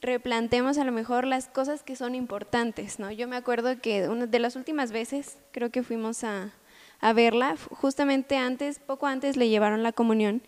replantemos 0.00 0.78
a 0.78 0.84
lo 0.84 0.92
mejor 0.92 1.26
las 1.26 1.48
cosas 1.48 1.82
que 1.82 1.96
son 1.96 2.14
importantes, 2.14 3.00
¿no? 3.00 3.10
Yo 3.10 3.26
me 3.26 3.34
acuerdo 3.34 3.80
que 3.80 4.08
una 4.08 4.28
de 4.28 4.38
las 4.38 4.54
últimas 4.54 4.92
veces, 4.92 5.38
creo 5.50 5.70
que 5.72 5.82
fuimos 5.82 6.22
a, 6.22 6.52
a 7.00 7.12
verla, 7.14 7.56
justamente 7.72 8.36
antes, 8.36 8.78
poco 8.78 9.08
antes 9.08 9.36
le 9.36 9.48
llevaron 9.48 9.82
la 9.82 9.90
comunión 9.90 10.40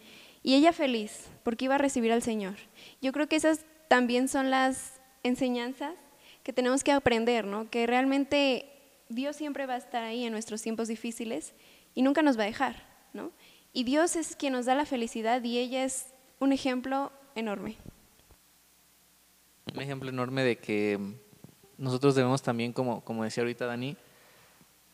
y 0.44 0.54
ella 0.54 0.72
feliz 0.72 1.26
porque 1.42 1.64
iba 1.64 1.74
a 1.74 1.78
recibir 1.78 2.12
al 2.12 2.22
Señor. 2.22 2.54
Yo 3.02 3.10
creo 3.10 3.26
que 3.26 3.34
esas 3.34 3.64
también 3.88 4.28
son 4.28 4.50
las 4.50 5.00
enseñanzas 5.24 5.94
que 6.44 6.52
tenemos 6.52 6.84
que 6.84 6.92
aprender, 6.92 7.44
¿no? 7.44 7.68
Que 7.70 7.88
realmente 7.88 8.70
Dios 9.08 9.34
siempre 9.34 9.66
va 9.66 9.74
a 9.74 9.78
estar 9.78 10.04
ahí 10.04 10.22
en 10.22 10.30
nuestros 10.30 10.62
tiempos 10.62 10.86
difíciles 10.86 11.54
y 11.96 12.02
nunca 12.02 12.22
nos 12.22 12.38
va 12.38 12.44
a 12.44 12.46
dejar, 12.46 12.84
¿no? 13.12 13.32
Y 13.72 13.84
Dios 13.84 14.16
es 14.16 14.36
quien 14.36 14.52
nos 14.52 14.66
da 14.66 14.74
la 14.74 14.86
felicidad 14.86 15.42
y 15.44 15.58
ella 15.58 15.84
es 15.84 16.06
un 16.40 16.52
ejemplo 16.52 17.12
enorme. 17.34 17.76
Un 19.74 19.80
ejemplo 19.80 20.08
enorme 20.08 20.42
de 20.42 20.56
que 20.56 20.98
nosotros 21.78 22.14
debemos 22.14 22.42
también, 22.42 22.72
como, 22.72 23.02
como 23.04 23.22
decía 23.22 23.42
ahorita 23.42 23.66
Dani, 23.66 23.96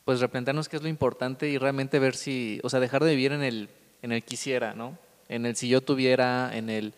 pues 0.04 0.20
replantearnos 0.20 0.68
qué 0.68 0.76
es 0.76 0.82
lo 0.82 0.88
importante 0.88 1.48
y 1.48 1.58
realmente 1.58 1.98
ver 1.98 2.14
si, 2.14 2.60
o 2.62 2.68
sea, 2.68 2.78
dejar 2.78 3.02
de 3.02 3.10
vivir 3.10 3.32
en 3.32 3.42
el, 3.42 3.70
en 4.02 4.12
el 4.12 4.22
quisiera, 4.22 4.74
¿no? 4.74 4.98
En 5.28 5.46
el 5.46 5.56
si 5.56 5.68
yo 5.68 5.80
tuviera, 5.80 6.56
en 6.56 6.70
el 6.70 6.94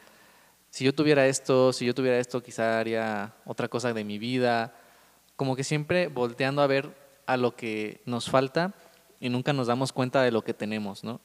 si 0.71 0.85
yo 0.85 0.95
tuviera 0.95 1.27
esto, 1.27 1.73
si 1.73 1.87
yo 1.87 1.95
tuviera 1.95 2.19
esto, 2.19 2.43
quizá 2.43 2.79
haría 2.79 3.35
otra 3.47 3.69
cosa 3.69 3.93
de 3.93 4.05
mi 4.05 4.19
vida. 4.19 4.75
Como 5.37 5.57
que 5.57 5.65
siempre 5.65 6.09
volteando 6.09 6.61
a 6.61 6.67
ver 6.67 6.95
a 7.27 7.37
lo 7.37 7.57
que 7.57 8.03
nos 8.05 8.29
falta 8.29 8.75
y 9.21 9.29
nunca 9.29 9.53
nos 9.53 9.69
damos 9.69 9.93
cuenta 9.93 10.23
de 10.23 10.33
lo 10.33 10.43
que 10.43 10.53
tenemos, 10.53 11.05
¿no? 11.05 11.21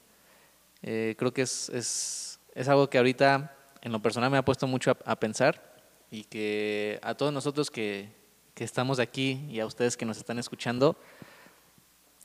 Eh, 0.86 1.14
creo 1.18 1.32
que 1.32 1.40
es, 1.40 1.70
es, 1.70 2.38
es, 2.54 2.68
algo 2.68 2.90
que 2.90 2.98
ahorita 2.98 3.56
en 3.80 3.90
lo 3.90 4.02
personal 4.02 4.30
me 4.30 4.36
ha 4.36 4.44
puesto 4.44 4.66
mucho 4.66 4.90
a, 4.90 5.16
pensar 5.16 5.80
y 6.10 6.24
que 6.24 7.00
a 7.02 7.14
todos 7.14 7.32
nosotros 7.32 7.70
que, 7.70 8.10
que, 8.54 8.64
estamos 8.64 8.98
aquí 8.98 9.46
y 9.48 9.60
a 9.60 9.66
ustedes 9.66 9.96
que 9.96 10.04
nos 10.04 10.18
están 10.18 10.38
escuchando, 10.38 10.94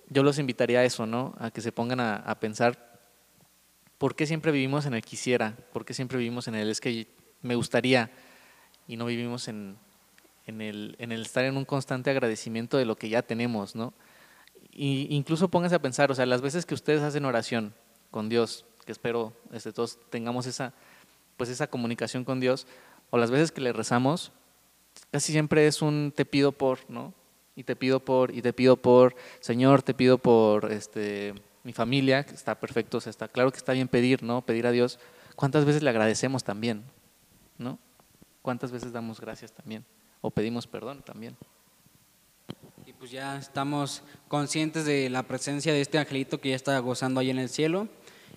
yo 0.09 0.23
los 0.23 0.39
invitaría 0.39 0.79
a 0.79 0.83
eso, 0.83 1.05
¿no? 1.05 1.35
A 1.39 1.51
que 1.51 1.61
se 1.61 1.71
pongan 1.71 2.01
a, 2.01 2.17
a 2.17 2.37
pensar 2.41 2.99
por 3.97 4.13
qué 4.13 4.25
siempre 4.25 4.51
vivimos 4.51 4.85
en 4.85 4.93
el 4.93 5.03
quisiera, 5.03 5.55
por 5.71 5.85
qué 5.85 5.93
siempre 5.93 6.17
vivimos 6.17 6.49
en 6.49 6.55
el 6.55 6.69
es 6.69 6.81
que 6.81 7.07
me 7.41 7.55
gustaría 7.55 8.11
y 8.89 8.97
no 8.97 9.05
vivimos 9.05 9.47
en, 9.47 9.77
en, 10.47 10.59
el, 10.59 10.97
en 10.99 11.13
el 11.13 11.21
estar 11.21 11.45
en 11.45 11.55
un 11.55 11.63
constante 11.63 12.09
agradecimiento 12.09 12.77
de 12.77 12.83
lo 12.83 12.97
que 12.97 13.07
ya 13.07 13.21
tenemos, 13.21 13.73
¿no? 13.73 13.93
Y 14.73 15.07
incluso 15.15 15.47
pónganse 15.47 15.77
a 15.77 15.81
pensar, 15.81 16.11
o 16.11 16.15
sea, 16.15 16.25
las 16.25 16.41
veces 16.41 16.65
que 16.65 16.73
ustedes 16.73 17.01
hacen 17.01 17.23
oración, 17.23 17.73
con 18.11 18.29
Dios, 18.29 18.65
que 18.85 18.91
espero 18.91 19.33
este, 19.51 19.71
todos 19.73 19.99
tengamos 20.09 20.45
esa, 20.45 20.73
pues 21.37 21.49
esa 21.49 21.67
comunicación 21.67 22.23
con 22.23 22.39
Dios, 22.39 22.67
o 23.09 23.17
las 23.17 23.31
veces 23.31 23.51
que 23.51 23.61
le 23.61 23.73
rezamos, 23.73 24.31
casi 25.11 25.31
siempre 25.31 25.67
es 25.67 25.81
un 25.81 26.13
te 26.15 26.25
pido 26.25 26.51
por, 26.51 26.79
¿no? 26.89 27.13
Y 27.55 27.63
te 27.63 27.75
pido 27.75 27.99
por, 27.99 28.33
y 28.33 28.41
te 28.41 28.53
pido 28.53 28.77
por, 28.77 29.15
Señor, 29.39 29.81
te 29.81 29.93
pido 29.93 30.17
por 30.17 30.71
este, 30.71 31.33
mi 31.63 31.73
familia, 31.73 32.25
que 32.25 32.33
está 32.33 32.59
perfecto, 32.59 32.97
está 32.97 33.27
claro 33.27 33.51
que 33.51 33.57
está 33.57 33.73
bien 33.73 33.87
pedir, 33.87 34.23
¿no? 34.23 34.41
Pedir 34.41 34.65
a 34.65 34.71
Dios. 34.71 34.99
¿Cuántas 35.35 35.65
veces 35.65 35.83
le 35.83 35.89
agradecemos 35.89 36.43
también? 36.43 36.83
¿No? 37.57 37.79
¿Cuántas 38.41 38.71
veces 38.71 38.91
damos 38.91 39.19
gracias 39.21 39.51
también? 39.51 39.85
O 40.21 40.31
pedimos 40.31 40.67
perdón 40.67 41.01
también. 41.01 41.37
Y 42.85 42.93
pues 42.93 43.11
ya 43.11 43.37
estamos 43.37 44.03
conscientes 44.27 44.85
de 44.85 45.09
la 45.09 45.23
presencia 45.23 45.71
de 45.71 45.81
este 45.81 45.97
angelito 45.97 46.41
que 46.41 46.49
ya 46.49 46.55
está 46.55 46.77
gozando 46.79 47.19
ahí 47.19 47.29
en 47.29 47.39
el 47.39 47.49
cielo 47.49 47.87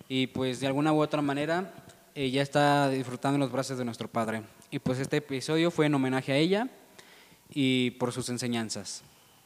y 0.07 0.27
pues 0.27 0.59
de 0.59 0.67
alguna 0.67 0.93
u 0.93 1.01
otra 1.01 1.21
manera 1.21 1.73
ella 2.15 2.35
ya 2.35 2.41
está 2.41 2.89
disfrutando 2.89 3.35
en 3.35 3.41
los 3.41 3.51
brazos 3.51 3.77
de 3.77 3.85
nuestro 3.85 4.07
Padre. 4.07 4.43
Y 4.69 4.79
pues 4.79 4.99
este 4.99 5.17
episodio 5.17 5.71
fue 5.71 5.87
en 5.87 5.95
homenaje 5.95 6.31
a 6.31 6.37
ella 6.37 6.67
y 7.49 7.91
por 7.91 8.11
sus 8.11 8.29
enseñanzas. 8.29 9.03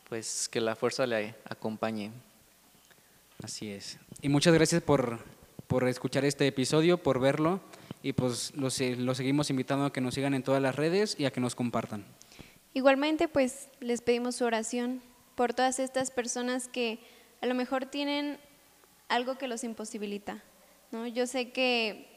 pues 0.09 0.47
que 0.49 0.61
la 0.61 0.75
fuerza 0.75 1.05
le 1.05 1.35
acompañe. 1.49 2.11
Así 3.43 3.69
es. 3.69 3.99
Y 4.21 4.29
muchas 4.29 4.53
gracias 4.53 4.81
por, 4.81 5.19
por 5.67 5.87
escuchar 5.87 6.25
este 6.25 6.47
episodio, 6.47 6.97
por 6.97 7.19
verlo 7.19 7.61
y 8.01 8.13
pues 8.13 8.53
los, 8.55 8.79
los 8.79 9.17
seguimos 9.17 9.49
invitando 9.49 9.85
a 9.85 9.93
que 9.93 10.01
nos 10.01 10.13
sigan 10.13 10.33
en 10.33 10.43
todas 10.43 10.61
las 10.61 10.75
redes 10.75 11.15
y 11.19 11.25
a 11.25 11.31
que 11.31 11.41
nos 11.41 11.55
compartan. 11.55 12.05
Igualmente, 12.73 13.27
pues 13.27 13.69
les 13.79 14.01
pedimos 14.01 14.37
su 14.37 14.45
oración 14.45 15.01
por 15.35 15.53
todas 15.53 15.79
estas 15.79 16.11
personas 16.11 16.67
que 16.67 16.99
a 17.41 17.45
lo 17.45 17.53
mejor 17.53 17.85
tienen 17.85 18.39
algo 19.07 19.37
que 19.37 19.47
los 19.47 19.63
imposibilita. 19.63 20.43
¿no? 20.91 21.07
Yo 21.07 21.27
sé 21.27 21.51
que 21.51 22.07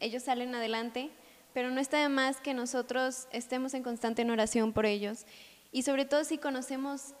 ellos 0.00 0.22
salen 0.22 0.54
adelante, 0.54 1.10
pero 1.52 1.70
no 1.70 1.80
está 1.80 1.98
de 1.98 2.08
más 2.08 2.40
que 2.40 2.54
nosotros 2.54 3.28
estemos 3.32 3.74
en 3.74 3.82
constante 3.82 4.22
en 4.22 4.30
oración 4.30 4.72
por 4.72 4.86
ellos. 4.86 5.26
Y 5.72 5.82
sobre 5.82 6.04
todo 6.04 6.24
si 6.24 6.38
conocemos 6.38 7.14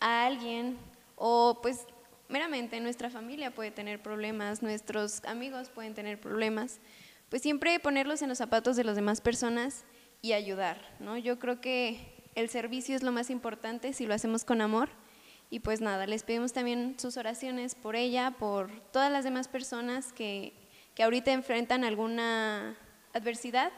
a 0.00 0.26
alguien 0.26 0.76
o 1.16 1.58
pues 1.62 1.86
meramente 2.28 2.80
nuestra 2.80 3.10
familia 3.10 3.54
puede 3.54 3.70
tener 3.70 4.02
problemas, 4.02 4.62
nuestros 4.62 5.24
amigos 5.24 5.68
pueden 5.70 5.94
tener 5.94 6.20
problemas, 6.20 6.78
pues 7.28 7.42
siempre 7.42 7.78
ponerlos 7.80 8.22
en 8.22 8.28
los 8.28 8.38
zapatos 8.38 8.76
de 8.76 8.84
las 8.84 8.96
demás 8.96 9.20
personas 9.20 9.84
y 10.22 10.32
ayudar, 10.32 10.80
¿no? 11.00 11.16
Yo 11.18 11.38
creo 11.38 11.60
que 11.60 12.14
el 12.34 12.48
servicio 12.48 12.96
es 12.96 13.02
lo 13.02 13.12
más 13.12 13.30
importante 13.30 13.92
si 13.92 14.06
lo 14.06 14.14
hacemos 14.14 14.44
con 14.44 14.60
amor. 14.60 14.88
Y 15.54 15.60
pues 15.60 15.80
nada, 15.80 16.04
les 16.08 16.24
pedimos 16.24 16.52
también 16.52 16.96
sus 16.98 17.16
oraciones 17.16 17.76
por 17.76 17.94
ella, 17.94 18.32
por 18.40 18.72
todas 18.90 19.12
las 19.12 19.22
demás 19.22 19.46
personas 19.46 20.12
que, 20.12 20.52
que 20.96 21.04
ahorita 21.04 21.30
enfrentan 21.30 21.84
alguna 21.84 22.76
adversidad. 23.12 23.70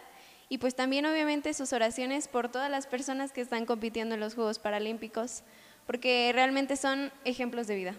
Y 0.48 0.56
pues 0.56 0.74
también 0.74 1.04
obviamente 1.04 1.52
sus 1.52 1.74
oraciones 1.74 2.28
por 2.28 2.48
todas 2.48 2.70
las 2.70 2.86
personas 2.86 3.30
que 3.30 3.42
están 3.42 3.66
compitiendo 3.66 4.14
en 4.14 4.22
los 4.22 4.34
Juegos 4.34 4.58
Paralímpicos, 4.58 5.42
porque 5.86 6.30
realmente 6.32 6.76
son 6.76 7.12
ejemplos 7.26 7.66
de 7.66 7.76
vida. 7.76 7.94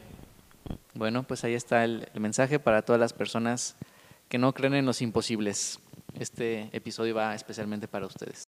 Bueno, 0.96 1.22
pues 1.22 1.44
ahí 1.44 1.54
está 1.54 1.84
el, 1.84 2.10
el 2.16 2.20
mensaje 2.20 2.58
para 2.58 2.82
todas 2.82 3.00
las 3.00 3.14
personas 3.14 3.76
que 4.28 4.40
no 4.40 4.56
creen 4.56 4.74
en 4.74 4.88
los 4.88 5.04
imposibles. 5.04 5.80
Este 6.18 6.72
episodio 6.74 7.14
va 7.14 7.36
especialmente 7.36 7.88
para 7.88 8.08
ustedes. 8.08 8.47